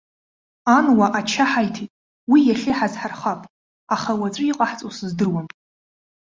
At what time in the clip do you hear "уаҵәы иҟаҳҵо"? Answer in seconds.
4.19-4.89